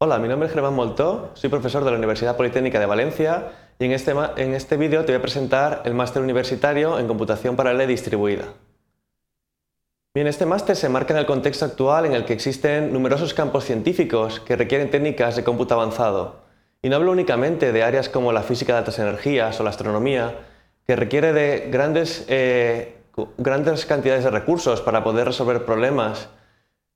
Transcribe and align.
Hola, 0.00 0.20
mi 0.20 0.28
nombre 0.28 0.46
es 0.46 0.54
Germán 0.54 0.74
Moltó, 0.74 1.32
soy 1.34 1.50
profesor 1.50 1.84
de 1.84 1.90
la 1.90 1.96
Universidad 1.96 2.36
Politécnica 2.36 2.78
de 2.78 2.86
Valencia 2.86 3.50
y 3.80 3.86
en 3.86 3.90
este, 3.90 4.12
en 4.36 4.54
este 4.54 4.76
vídeo 4.76 5.04
te 5.04 5.10
voy 5.10 5.18
a 5.18 5.22
presentar 5.22 5.82
el 5.86 5.94
máster 5.94 6.22
universitario 6.22 7.00
en 7.00 7.08
computación 7.08 7.56
paralela 7.56 7.82
y 7.82 7.88
distribuida. 7.88 8.44
Bien, 10.14 10.28
este 10.28 10.46
máster 10.46 10.76
se 10.76 10.88
marca 10.88 11.14
en 11.14 11.18
el 11.18 11.26
contexto 11.26 11.64
actual 11.64 12.06
en 12.06 12.12
el 12.12 12.24
que 12.24 12.32
existen 12.32 12.92
numerosos 12.92 13.34
campos 13.34 13.64
científicos 13.64 14.38
que 14.38 14.54
requieren 14.54 14.88
técnicas 14.88 15.34
de 15.34 15.42
cómputo 15.42 15.74
avanzado. 15.74 16.42
Y 16.80 16.90
no 16.90 16.94
hablo 16.94 17.10
únicamente 17.10 17.72
de 17.72 17.82
áreas 17.82 18.08
como 18.08 18.30
la 18.30 18.44
física 18.44 18.74
de 18.74 18.78
altas 18.78 19.00
energías 19.00 19.58
o 19.58 19.64
la 19.64 19.70
astronomía, 19.70 20.46
que 20.86 20.94
requiere 20.94 21.32
de 21.32 21.70
grandes, 21.72 22.24
eh, 22.28 22.98
grandes 23.36 23.84
cantidades 23.84 24.22
de 24.22 24.30
recursos 24.30 24.80
para 24.80 25.02
poder 25.02 25.26
resolver 25.26 25.64
problemas, 25.64 26.28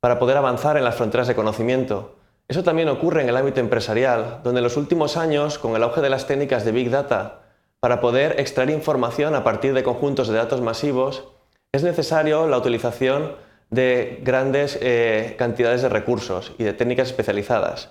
para 0.00 0.18
poder 0.18 0.38
avanzar 0.38 0.78
en 0.78 0.84
las 0.84 0.94
fronteras 0.94 1.28
de 1.28 1.34
conocimiento, 1.34 2.16
eso 2.48 2.62
también 2.62 2.88
ocurre 2.88 3.22
en 3.22 3.28
el 3.28 3.36
ámbito 3.36 3.60
empresarial, 3.60 4.40
donde 4.44 4.60
en 4.60 4.64
los 4.64 4.76
últimos 4.76 5.16
años, 5.16 5.58
con 5.58 5.74
el 5.74 5.82
auge 5.82 6.00
de 6.00 6.10
las 6.10 6.26
técnicas 6.26 6.64
de 6.64 6.72
Big 6.72 6.90
Data, 6.90 7.40
para 7.80 8.00
poder 8.00 8.40
extraer 8.40 8.70
información 8.70 9.34
a 9.34 9.44
partir 9.44 9.74
de 9.74 9.82
conjuntos 9.82 10.28
de 10.28 10.36
datos 10.36 10.60
masivos, 10.60 11.24
es 11.72 11.82
necesario 11.82 12.46
la 12.46 12.58
utilización 12.58 13.34
de 13.70 14.20
grandes 14.22 14.78
eh, 14.80 15.34
cantidades 15.38 15.82
de 15.82 15.88
recursos 15.88 16.52
y 16.58 16.64
de 16.64 16.72
técnicas 16.72 17.08
especializadas. 17.08 17.90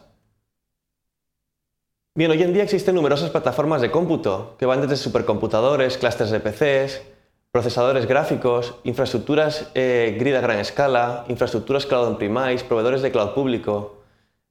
Bien, 2.17 2.31
hoy 2.31 2.41
en 2.41 2.53
día 2.53 2.63
existen 2.63 2.95
numerosas 2.95 3.29
plataformas 3.29 3.81
de 3.81 3.91
cómputo 3.91 4.55
que 4.57 4.65
van 4.65 4.81
desde 4.81 4.95
supercomputadores, 4.95 5.97
clústeres 5.97 6.31
de 6.31 6.39
PCs, 6.39 7.01
procesadores 7.51 8.05
gráficos, 8.05 8.75
infraestructuras 8.85 9.69
eh, 9.75 10.15
grid 10.17 10.35
a 10.35 10.41
gran 10.41 10.59
escala, 10.59 11.25
infraestructuras 11.27 11.85
cloud 11.85 12.07
on-premise, 12.07 12.63
proveedores 12.63 13.01
de 13.01 13.11
cloud 13.11 13.33
público, 13.33 13.94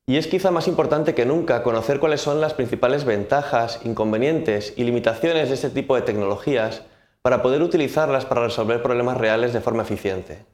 y 0.06 0.16
es 0.16 0.26
quizá 0.26 0.50
más 0.50 0.68
importante 0.68 1.14
que 1.14 1.24
nunca 1.24 1.62
conocer 1.62 1.98
cuáles 1.98 2.20
son 2.20 2.40
las 2.40 2.54
principales 2.54 3.04
ventajas, 3.04 3.80
inconvenientes 3.84 4.74
y 4.76 4.84
limitaciones 4.84 5.48
de 5.48 5.54
este 5.54 5.70
tipo 5.70 5.94
de 5.94 6.02
tecnologías 6.02 6.82
para 7.22 7.42
poder 7.42 7.62
utilizarlas 7.62 8.26
para 8.26 8.44
resolver 8.44 8.82
problemas 8.82 9.16
reales 9.16 9.54
de 9.54 9.62
forma 9.62 9.82
eficiente. 9.82 10.44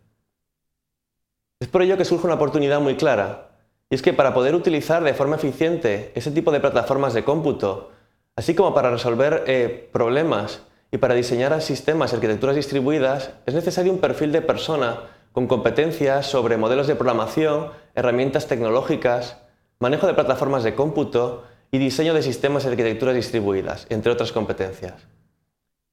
Es 1.58 1.66
por 1.66 1.82
ello 1.82 1.96
que 1.96 2.04
surge 2.04 2.26
una 2.26 2.36
oportunidad 2.36 2.80
muy 2.80 2.96
clara, 2.96 3.48
y 3.90 3.96
es 3.96 4.02
que 4.02 4.12
para 4.12 4.32
poder 4.32 4.54
utilizar 4.54 5.02
de 5.02 5.14
forma 5.14 5.34
eficiente 5.34 6.12
ese 6.14 6.30
tipo 6.30 6.52
de 6.52 6.60
plataformas 6.60 7.12
de 7.12 7.24
cómputo, 7.24 7.90
así 8.36 8.54
como 8.54 8.72
para 8.72 8.90
resolver 8.90 9.42
eh, 9.48 9.90
problemas 9.92 10.62
y 10.92 10.98
para 10.98 11.14
diseñar 11.14 11.60
sistemas 11.60 12.12
y 12.12 12.14
arquitecturas 12.14 12.54
distribuidas, 12.54 13.32
es 13.46 13.54
necesario 13.54 13.92
un 13.92 13.98
perfil 13.98 14.30
de 14.30 14.42
persona 14.42 15.00
con 15.32 15.46
competencias 15.46 16.26
sobre 16.26 16.56
modelos 16.56 16.86
de 16.86 16.96
programación, 16.96 17.70
herramientas 17.94 18.46
tecnológicas, 18.46 19.38
manejo 19.78 20.06
de 20.06 20.14
plataformas 20.14 20.64
de 20.64 20.74
cómputo 20.74 21.44
y 21.70 21.78
diseño 21.78 22.14
de 22.14 22.22
sistemas 22.22 22.64
y 22.64 22.68
arquitecturas 22.68 23.14
distribuidas, 23.14 23.86
entre 23.90 24.12
otras 24.12 24.32
competencias. 24.32 24.94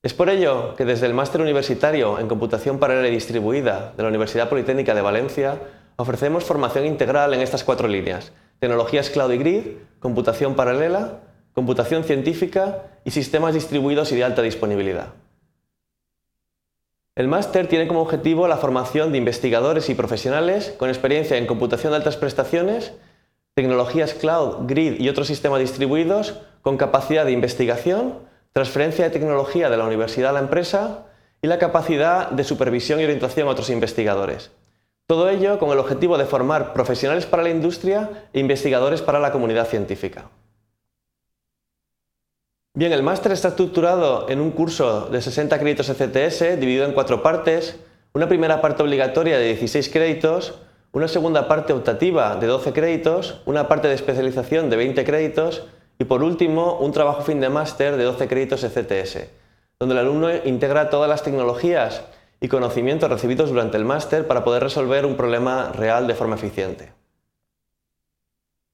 Es 0.03 0.13
por 0.13 0.29
ello 0.29 0.75
que 0.75 0.85
desde 0.85 1.05
el 1.05 1.13
Máster 1.13 1.41
Universitario 1.41 2.19
en 2.19 2.27
Computación 2.27 2.79
Paralela 2.79 3.07
y 3.07 3.11
Distribuida 3.11 3.93
de 3.95 4.03
la 4.03 4.09
Universidad 4.09 4.49
Politécnica 4.49 4.95
de 4.95 5.01
Valencia 5.01 5.59
ofrecemos 5.97 6.43
formación 6.43 6.85
integral 6.85 7.33
en 7.33 7.41
estas 7.41 7.63
cuatro 7.63 7.87
líneas, 7.87 8.31
tecnologías 8.59 9.09
cloud 9.09 9.31
y 9.33 9.37
grid, 9.37 9.63
computación 9.99 10.55
paralela, 10.55 11.19
computación 11.53 12.03
científica 12.03 12.83
y 13.03 13.11
sistemas 13.11 13.53
distribuidos 13.53 14.11
y 14.11 14.15
de 14.15 14.23
alta 14.23 14.41
disponibilidad. 14.41 15.07
El 17.17 17.27
máster 17.27 17.65
tiene 17.65 17.87
como 17.87 18.01
objetivo 18.01 18.47
la 18.47 18.57
formación 18.57 19.11
de 19.11 19.17
investigadores 19.17 19.89
y 19.89 19.95
profesionales 19.95 20.75
con 20.77 20.89
experiencia 20.89 21.35
en 21.35 21.47
computación 21.47 21.91
de 21.91 21.97
altas 21.97 22.15
prestaciones, 22.15 22.93
tecnologías 23.55 24.13
cloud, 24.13 24.67
grid 24.67 24.99
y 24.99 25.09
otros 25.09 25.25
sistemas 25.25 25.59
distribuidos 25.59 26.35
con 26.61 26.77
capacidad 26.77 27.25
de 27.25 27.31
investigación, 27.31 28.19
transferencia 28.53 29.03
de 29.03 29.09
tecnología 29.09 29.71
de 29.71 29.77
la 29.77 29.85
universidad 29.85 30.29
a 30.29 30.33
la 30.33 30.41
empresa 30.41 31.07
y 31.41 31.47
la 31.47 31.57
capacidad 31.57 32.29
de 32.29 32.43
supervisión 32.43 32.99
y 32.99 33.05
orientación 33.05 33.47
a 33.47 33.51
otros 33.51 33.71
investigadores. 33.71 34.51
Todo 35.07 35.27
ello 35.27 35.57
con 35.57 35.71
el 35.71 35.79
objetivo 35.79 36.19
de 36.19 36.25
formar 36.25 36.71
profesionales 36.71 37.25
para 37.25 37.41
la 37.41 37.49
industria 37.49 38.27
e 38.31 38.39
investigadores 38.39 39.01
para 39.01 39.19
la 39.19 39.31
comunidad 39.31 39.65
científica. 39.65 40.29
Bien, 42.77 42.93
el 42.93 43.01
máster 43.01 43.31
está 43.31 43.47
estructurado 43.47 44.29
en 44.29 44.39
un 44.39 44.51
curso 44.51 45.07
de 45.07 45.19
60 45.19 45.57
créditos 45.57 45.89
ECTS 45.89 46.59
dividido 46.59 46.85
en 46.85 46.93
cuatro 46.93 47.23
partes. 47.23 47.79
Una 48.13 48.27
primera 48.27 48.61
parte 48.61 48.83
obligatoria 48.83 49.39
de 49.39 49.45
16 49.45 49.89
créditos, 49.89 50.59
una 50.91 51.07
segunda 51.07 51.47
parte 51.47 51.73
optativa 51.73 52.35
de 52.35 52.45
12 52.45 52.73
créditos, 52.73 53.41
una 53.47 53.67
parte 53.67 53.87
de 53.87 53.95
especialización 53.95 54.69
de 54.69 54.75
20 54.75 55.03
créditos 55.05 55.63
y 55.97 56.03
por 56.03 56.21
último 56.21 56.77
un 56.77 56.91
trabajo 56.91 57.23
fin 57.23 57.39
de 57.39 57.49
máster 57.49 57.97
de 57.97 58.03
12 58.03 58.27
créditos 58.27 58.63
ECTS, 58.63 59.25
donde 59.79 59.95
el 59.95 60.01
alumno 60.01 60.29
integra 60.45 60.91
todas 60.91 61.09
las 61.09 61.23
tecnologías 61.23 62.03
y 62.39 62.47
conocimientos 62.47 63.09
recibidos 63.09 63.49
durante 63.49 63.77
el 63.77 63.85
máster 63.85 64.27
para 64.27 64.43
poder 64.43 64.61
resolver 64.61 65.07
un 65.07 65.17
problema 65.17 65.71
real 65.73 66.05
de 66.05 66.13
forma 66.13 66.35
eficiente. 66.35 66.96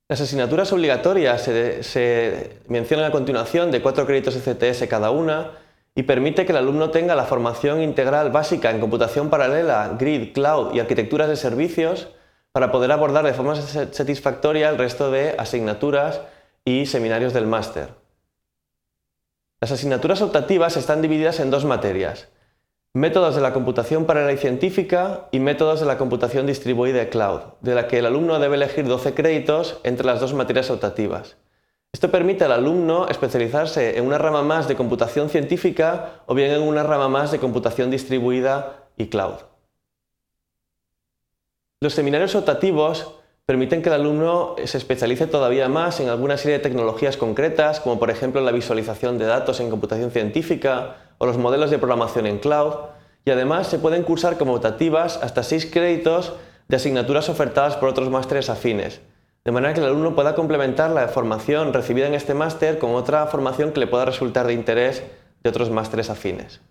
Las 0.10 0.20
asignaturas 0.20 0.72
obligatorias 0.74 1.42
se, 1.42 2.60
mencionan 2.68 3.06
a 3.06 3.12
continuación 3.12 3.72
de 3.72 3.82
cuatro 3.82 4.06
créditos 4.06 4.36
ECTS 4.36 4.88
cada 4.88 5.12
una 5.12 5.52
y 5.96 6.04
permite 6.04 6.46
que 6.46 6.52
el 6.52 6.58
alumno 6.58 6.90
tenga 6.90 7.16
la 7.16 7.24
formación 7.24 7.82
integral 7.82 8.30
básica 8.32 8.72
en 8.72 8.82
computación 8.82 9.30
paralela, 9.30 9.96
grid, 9.98 10.34
cloud 10.34 10.74
y 10.74 10.80
arquitecturas 10.80 11.30
de 11.30 11.38
servicios 11.38 12.10
para 12.52 12.72
poder 12.72 12.92
abordar 12.92 13.26
de 13.26 13.34
forma 13.34 13.56
satisfactoria 13.56 14.70
el 14.70 14.78
resto 14.78 15.10
de 15.10 15.36
asignaturas 15.38 16.22
y 16.66 16.86
seminarios 16.86 17.34
del 17.34 17.48
máster. 17.48 17.90
Las 19.62 19.72
asignaturas 19.72 20.22
optativas 20.22 20.76
están 20.76 21.02
divididas 21.02 21.40
en 21.40 21.50
dos 21.50 21.64
materias, 21.64 22.28
Métodos 22.96 23.34
de 23.34 23.42
la 23.42 23.54
computación 23.54 24.06
paralela 24.06 24.34
y 24.34 24.38
científica 24.38 25.28
y 25.32 25.40
métodos 25.40 25.80
de 25.80 25.88
la 25.88 25.98
computación 25.98 26.46
distribuida 26.46 27.00
de 27.00 27.10
cloud, 27.10 27.42
de 27.62 27.74
la 27.74 27.88
que 27.88 27.98
el 27.98 28.06
alumno 28.06 28.38
debe 28.38 28.56
elegir 28.56 28.86
12 28.86 29.16
créditos 29.16 29.80
entre 29.84 30.06
las 30.06 30.20
dos 30.20 30.36
materias 30.36 30.70
optativas. 30.70 31.36
Esto 31.92 32.12
permite 32.12 32.44
al 32.44 32.52
alumno 32.52 33.08
especializarse 33.08 33.98
en 33.98 34.06
una 34.06 34.20
rama 34.20 34.44
más 34.44 34.68
de 34.68 34.76
computación 34.76 35.30
científica 35.30 36.22
o 36.28 36.36
bien 36.36 36.52
en 36.52 36.62
una 36.62 36.84
rama 36.84 37.10
más 37.10 37.32
de 37.32 37.40
computación 37.40 37.90
distribuida 37.90 38.86
y 38.96 39.08
cloud. 39.08 39.38
Los 41.82 41.96
seminarios 41.96 42.36
optativos 42.36 43.16
permiten 43.48 43.82
que 43.82 43.90
el 43.90 43.96
alumno 43.96 44.56
se 44.66 44.78
especialice 44.78 45.26
todavía 45.26 45.68
más 45.68 46.00
en 46.00 46.10
alguna 46.10 46.38
serie 46.38 46.60
de 46.60 46.64
tecnologías 46.64 47.18
concretas, 47.18 47.80
como 47.80 47.98
por 47.98 48.12
ejemplo 48.12 48.40
la 48.42 48.52
visualización 48.52 49.18
de 49.18 49.26
datos 49.26 49.60
en 49.62 49.72
computación 49.72 50.12
científica 50.12 51.03
o 51.18 51.26
los 51.26 51.38
modelos 51.38 51.70
de 51.70 51.78
programación 51.78 52.26
en 52.26 52.40
cloud, 52.40 52.74
y 53.26 53.32
además 53.32 53.68
se 53.68 53.80
pueden 53.80 54.04
cursar 54.04 54.38
como 54.38 54.54
optativas 54.54 55.18
hasta 55.22 55.44
6 55.44 55.70
créditos 55.72 56.34
de 56.68 56.76
asignaturas 56.76 57.30
ofertadas 57.30 57.76
por 57.78 57.90
otros 57.90 58.10
másteres 58.10 58.50
afines, 58.50 59.02
de 59.46 59.52
manera 59.52 59.74
que 59.74 59.80
el 59.80 59.88
alumno 59.88 60.16
pueda 60.16 60.36
complementar 60.36 60.92
la 60.92 61.08
formación 61.08 61.74
recibida 61.74 62.08
en 62.08 62.14
este 62.14 62.34
máster 62.34 62.80
con 62.80 62.96
otra 62.96 63.26
formación 63.28 63.72
que 63.72 63.80
le 63.80 63.88
pueda 63.88 64.06
resultar 64.06 64.48
de 64.48 64.54
interés 64.54 65.04
de 65.44 65.50
otros 65.50 65.70
másteres 65.70 66.10
afines. 66.10 66.62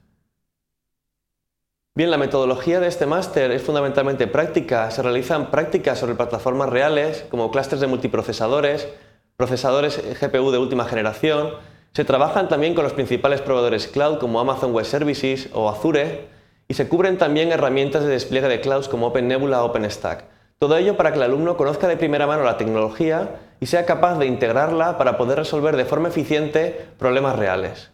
Bien, 1.94 2.10
la 2.10 2.16
metodología 2.16 2.80
de 2.80 2.88
este 2.88 3.04
máster 3.04 3.50
es 3.50 3.60
fundamentalmente 3.60 4.26
práctica. 4.26 4.90
Se 4.90 5.02
realizan 5.02 5.50
prácticas 5.50 5.98
sobre 5.98 6.14
plataformas 6.14 6.70
reales 6.70 7.26
como 7.30 7.50
clústeres 7.50 7.82
de 7.82 7.86
multiprocesadores, 7.86 8.88
procesadores 9.36 10.02
GPU 10.18 10.50
de 10.50 10.56
última 10.56 10.86
generación. 10.86 11.50
Se 11.94 12.06
trabajan 12.06 12.48
también 12.48 12.74
con 12.74 12.84
los 12.84 12.94
principales 12.94 13.42
proveedores 13.42 13.86
cloud 13.86 14.16
como 14.16 14.40
Amazon 14.40 14.72
Web 14.72 14.86
Services 14.86 15.50
o 15.52 15.68
Azure 15.68 16.26
y 16.66 16.72
se 16.72 16.88
cubren 16.88 17.18
también 17.18 17.52
herramientas 17.52 18.02
de 18.02 18.08
despliegue 18.08 18.48
de 18.48 18.62
clouds 18.62 18.88
como 18.88 19.08
OpenNebula 19.08 19.62
o 19.62 19.66
OpenStack. 19.66 20.24
Todo 20.58 20.78
ello 20.78 20.96
para 20.96 21.10
que 21.10 21.18
el 21.18 21.24
alumno 21.24 21.58
conozca 21.58 21.88
de 21.88 21.98
primera 21.98 22.26
mano 22.26 22.44
la 22.44 22.56
tecnología 22.56 23.40
y 23.60 23.66
sea 23.66 23.84
capaz 23.84 24.18
de 24.18 24.24
integrarla 24.24 24.96
para 24.96 25.18
poder 25.18 25.36
resolver 25.36 25.76
de 25.76 25.84
forma 25.84 26.08
eficiente 26.08 26.86
problemas 26.98 27.36
reales. 27.36 27.90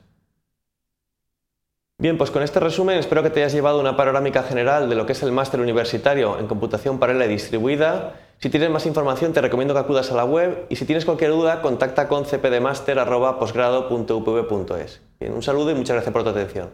Bien, 2.01 2.17
pues 2.17 2.31
con 2.31 2.45
este 2.45 2.61
resumen 2.61 2.97
espero 2.97 3.25
que 3.25 3.31
te 3.31 3.41
hayas 3.41 3.53
llevado 3.53 3.81
una 3.81 3.97
panorámica 3.97 4.45
general 4.45 4.89
de 4.89 4.95
lo 4.95 5.05
que 5.05 5.15
es 5.15 5.23
el 5.25 5.33
máster 5.33 5.59
universitario 5.59 6.39
en 6.39 6.47
computación 6.47 7.01
paralela 7.01 7.27
y 7.27 7.31
distribuida. 7.31 8.15
Si 8.39 8.51
tienes 8.51 8.71
más 8.71 8.87
información 8.87 9.33
te 9.33 9.41
recomiendo 9.41 9.75
que 9.75 9.81
acudas 9.81 10.13
a 10.13 10.15
la 10.15 10.25
web 10.25 10.67
y 10.69 10.77
si 10.77 10.85
tienes 10.85 11.05
cualquier 11.05 11.33
duda 11.33 11.61
contacta 11.61 12.07
con 12.07 12.25
cpdmaster.posgrado.upv.es. 12.25 15.01
Un 15.23 15.43
saludo 15.43 15.73
y 15.73 15.75
muchas 15.75 15.95
gracias 15.95 16.13
por 16.13 16.23
tu 16.23 16.29
atención. 16.29 16.71